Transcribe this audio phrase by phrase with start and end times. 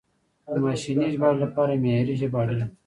[0.53, 2.67] د ماشیني ژباړې لپاره معیاري ژبه اړینه ده.